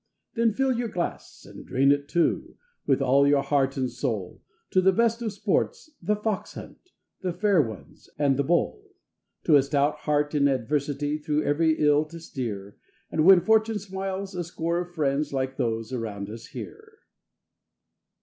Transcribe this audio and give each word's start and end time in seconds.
Then 0.33 0.51
fill 0.51 0.71
your 0.73 0.87
glass, 0.87 1.45
and 1.45 1.63
drain 1.63 1.91
it, 1.91 2.07
too, 2.07 2.57
with 2.87 3.03
all 3.03 3.27
your 3.27 3.43
heart 3.43 3.77
and 3.77 3.87
soul, 3.87 4.41
To 4.71 4.81
the 4.81 4.91
best 4.91 5.21
of 5.21 5.31
sports 5.31 5.91
The 6.01 6.15
Fox 6.15 6.55
hunt, 6.55 6.79
The 7.21 7.31
Fair 7.31 7.61
Ones, 7.61 8.09
and 8.17 8.35
The 8.35 8.43
Bowl, 8.43 8.83
To 9.43 9.57
a 9.57 9.61
stout 9.61 9.97
heart 9.99 10.33
in 10.33 10.47
adversity 10.47 11.19
through 11.19 11.43
every 11.43 11.77
ill 11.77 12.03
to 12.05 12.19
steer, 12.19 12.77
And 13.11 13.25
when 13.25 13.41
Fortune 13.41 13.77
smiles 13.77 14.33
a 14.33 14.43
score 14.43 14.79
of 14.79 14.95
friends 14.95 15.33
like 15.33 15.57
those 15.57 15.93
around 15.93 16.31
us 16.31 16.47
here. 16.47 16.93